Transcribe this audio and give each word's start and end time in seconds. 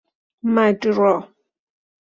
مجرا 0.55 1.13